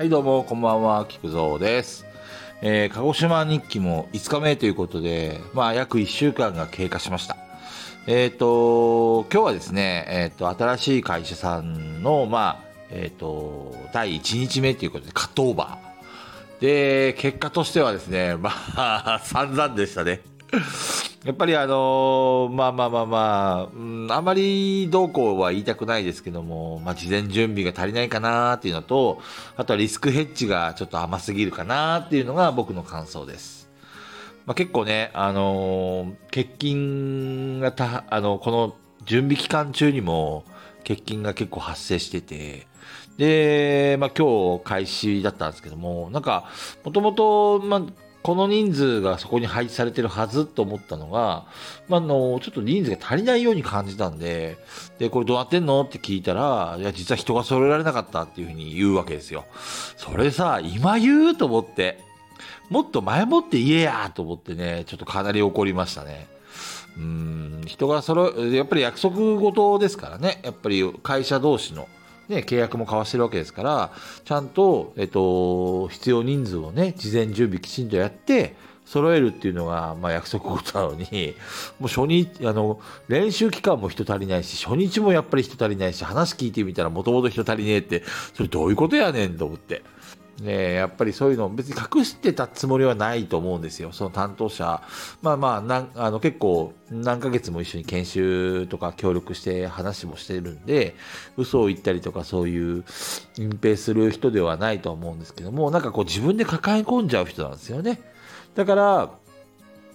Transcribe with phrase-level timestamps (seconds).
[0.00, 2.06] はい、どうも、こんばんは、菊蔵です。
[2.62, 7.36] えー鹿児島日記も5日目ということで、まあ、約1週間が経過しました。
[8.06, 16.62] えっ、と、今日はですね、えっ、と、新しい会社さんの、まあ、えっ、と、第1日目ということで、カットオーバー。
[16.62, 20.22] で、結果としてはですね、まあ、 散々でしたね。
[21.24, 29.20] やっぱりあのーまあまあまあまあ、うん、あまりどうこうは言いたくないですけども、まあ事前準備が足りないかなっていうのと、
[29.58, 33.68] あとはリスクヘッジがちょっと甘すぎるかなっていうのが僕の感想です。
[34.46, 40.44] まあ結構ね、あのー欠勤がた、あの、この準備期間中にも
[40.88, 42.66] 欠勤が結構発生してて、
[43.18, 46.48] で、まあ今日開始だったんですけども、なんか、
[46.82, 47.82] もともと、まあ、
[48.22, 51.46] この人数がそこに配置されてるはずと思ったのが、
[51.88, 54.58] まあ、の、ちょっと人数が足りないように感じたんで、
[54.98, 59.46] で、これどうなってんのって聞いたら、いや、実は人が揃えられなかったっていうふうに言うわけですよ。
[59.96, 61.98] それさ、今言うと思って、
[62.68, 66.28] もっと前もって言えやと思ってね、ちょっとかなり怒りましたね。
[66.96, 71.88] うん、人が揃え、やっぱり約束事ですからね、やっぱり会社同士の、
[72.30, 73.92] ね、契約も交わしてるわけですから、
[74.24, 78.54] ちゃんと、えっと、必要人数をね、事前準備きちんとやって、
[78.90, 81.36] 揃えるっていうのが、まあ、約束事なのに、
[81.78, 88.02] もう初日、あの、練習期間も人足りないし、初日もやっぱり人足りないし、話聞いてみたらもともと人足りねえって、
[88.34, 89.82] それどういうことやねんと思って。
[90.40, 93.92] ねえやっぱりそういうの別に隠してたつもりはないと思うんですよ。
[93.92, 94.82] その担当者。
[95.22, 100.96] まあまあ、なんあの結構何ヶ月も一緒に研修とか協力して話もしてるんで、
[101.36, 102.84] 嘘を言ったりとかそういう
[103.36, 108.00] 隠蔽する人ではないと思うんですけども、なんかこう自分で抱え込んじゃう人なんですよね。
[108.54, 109.10] だから、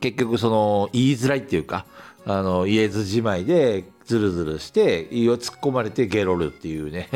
[0.00, 1.84] 結局その言いづらいっていうか、
[2.24, 7.08] あの言えずじまいでズルズルして、胃を突っ込まれてゲロるっていうね。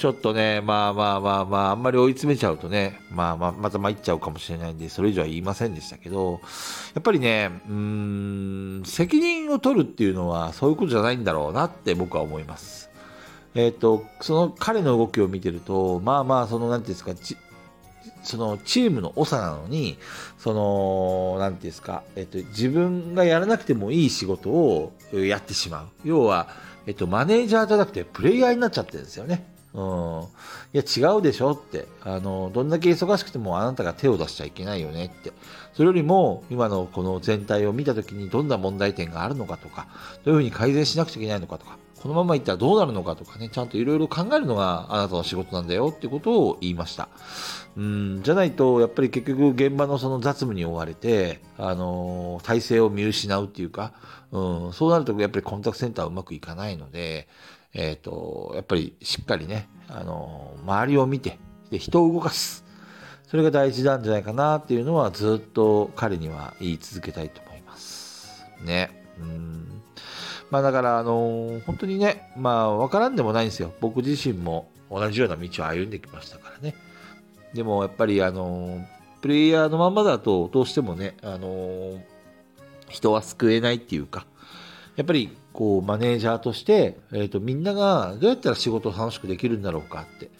[0.00, 6.40] ちょっとね、まあまあまあまあ、あんまり追い詰めちゃうとね、まあまあ、また参っちゃうかもしれないんで、それ以上は言いませんでしたけど、
[6.94, 12.88] やっぱりね、うーん、責任を取るっていうのはそういうことじゃないんだろうなって僕は思います。
[13.54, 17.36] えっ、と、その彼の動きを見てると、まあまあ、その、なんていうんですか、ち
[18.22, 19.98] そのチームの長なのに、
[20.38, 25.88] その、なんていうんですか、えっと、自分がやらなくてもいい仕事をやってしまう。
[26.04, 26.48] 要は、
[26.86, 29.49] えっと、マネージャーじゃなくてプレイヤーになっちゃってるんですよね。
[29.72, 30.22] うん。
[30.72, 31.86] いや、違うでしょって。
[32.02, 35.32] あの、どんだけ忙しくてもあなたが手を出しちゃいけないよねって。
[35.74, 39.86] それよりも、今のこの全体を見たときにどんな問題点があるのかとか、
[40.24, 47.08] どういうふうに改善しなくちゃいけないのかとか、このままいったらどうなるのかとかね、ちゃんといろいろ考えるのがあなたの仕事なんだよってことを言いました。
[47.76, 53.92] うん、じゃないと、やっぱり結局現場のその雑務に追われて、あの体制を見失うっていうか、
[54.32, 57.28] うん、そうなるとやっぱりコンタクトセンターはうまくいかないので、
[57.72, 61.38] えっ、と、やっぱりしっかりね、あの周りを見て、
[61.70, 62.64] で、人を動かす。
[63.28, 68.44] それが大事なんじゃないかなっていうのはずっと彼には言い続けたいと思います。
[68.64, 68.90] ね。
[69.20, 69.82] うん。
[70.50, 73.72] まあだから、あのー本当にね、まあわからんでもないんですよ。
[73.80, 76.74] 僕自身も同じような道を歩んできましたからね。
[77.54, 78.84] でもやっぱりあの
[79.22, 82.00] プレイヤーのままだとどうしてもね、あの
[82.88, 84.26] 人は救えないっていうか、
[84.96, 90.30] やっぱりこうマネージャーとして、えー、とみんながどうやったら仕事を楽しくできるんだろうかって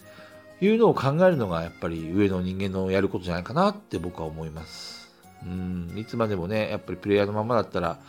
[0.65, 5.11] いうのを考えるのがやっぱり上の人間のやることじゃないかなって僕は思います。
[5.45, 7.99] うん、いつまでもね、やっぱりプレイヤーのままだったら、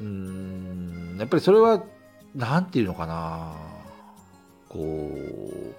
[0.00, 1.82] うん、やっぱりそれは、
[2.34, 3.52] なんていうのかな、
[4.70, 5.74] こう、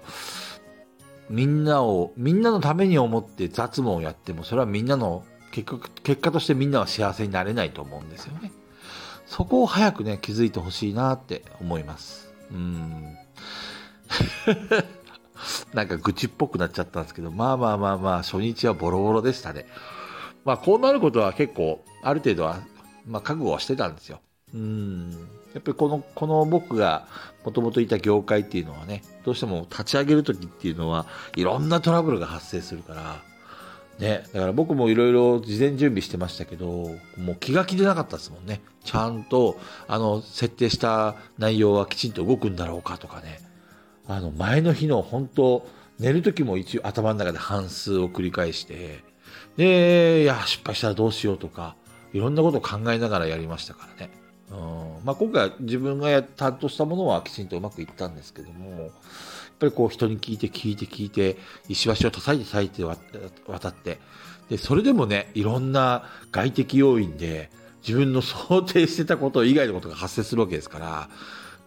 [1.30, 8.52] みんなを、みんなのために思って雑務をやっても、それはみんなの、結果、結果としてみんなは幸せになれないと思うんですよね。
[9.26, 12.32] そこを早くね、気づいてほしいなって思います。
[12.50, 13.16] うん。
[15.74, 19.66] なんか愚痴っぽくなっちゃったんですけど、まあまあまあまあ、初日はボロボロでしたね。
[20.44, 22.60] まあ、こうなることは結構、ある程度は、
[23.06, 24.20] まあ、覚悟はしてたんですよ。
[24.54, 25.10] うん。
[25.54, 27.06] やっぱりこの、この僕が
[27.44, 31.06] もともといた業界っていうのはね、どうしても立ち上げるときっていうのは、
[31.36, 33.22] いろんなトラブルが発生するから、
[33.98, 36.66] ね、だから僕もいろいろ事前準備してましたけど、
[37.16, 38.60] もう気が気でなかったですもんね。
[38.84, 43.40] ちゃんと、あの、設定した内容はきちんと動くんだろうかとかね。
[44.06, 45.66] あの、前の日の本当、
[45.98, 49.04] 寝るときも一応頭の中で半数を繰り返して、
[49.56, 51.76] で、いや、失敗したらどうしようとか、
[52.12, 54.23] いろんなことを考えながらやりましたからね。
[54.50, 58.90] うんまあ、今回自分が担当したものはきちんとうまくいったんですけども、やっ
[59.58, 61.36] ぱりこう人に聞いて聞いて聞いて、
[61.68, 62.84] 石橋を叩いて叩いて
[63.46, 63.98] 渡って、
[64.48, 67.50] で、それでもね、いろんな外的要因で、
[67.86, 71.08] 自分の想定してたこと以外のことが発生するわけですから、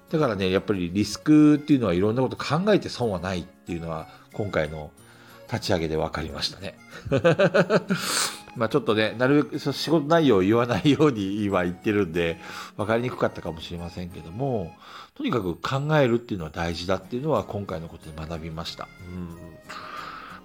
[0.10, 4.92] だからね、やっぱりリスクっていうのはいろんなこと考えて損はないっていうのは、今回の
[5.52, 6.76] 立ち上げで分かりましたね。
[8.58, 12.40] まあちょっとね、なるべく仕事内容を言わないように今言ってるんで、
[12.76, 14.74] 分かりにくかったかもしれませんけども、
[15.16, 18.88] とにかく考えるっていうのは大事だっていうのは今回のことで学びました。
[19.12, 19.30] うん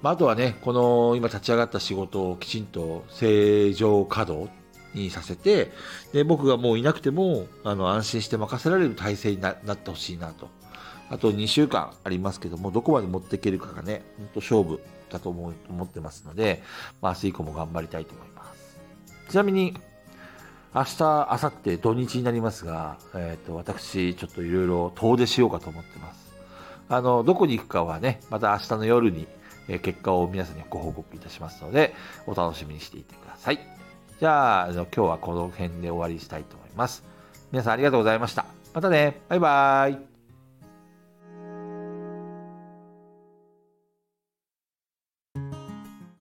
[0.03, 4.50] まあ、あとはね、この今立ち上がった仕事をきちんと正常稼働
[4.94, 5.73] にさせて、
[6.12, 10.49] で僕がもういなくてもあの安心して任せられる体制になってほしいなと。
[11.12, 14.81] あと2週間ありますけども、どこまで持っていけるかがね、本当勝負
[15.11, 16.62] だと思思ってますので、
[17.03, 18.81] まあ、明日以降も頑張りたいと思います。
[19.29, 19.76] ちなみに、
[20.75, 26.32] 明日、明後日、土日になりますが、えっ、ー、と、私、ちょっといろいろ遠出しようかと思ってます。
[26.88, 29.29] あの、どこに行くかはね、また明日の夜に、
[29.69, 31.94] え結果を皆さんにご報告いたしますので、
[32.26, 33.61] お楽しみにしていてください。
[34.19, 37.05] じゃあ、あの今日はこの辺で終わりにしたいと思います。
[37.53, 38.47] 皆さんありがとうございました。
[38.73, 39.20] またね。
[39.29, 40.12] バイバーイ。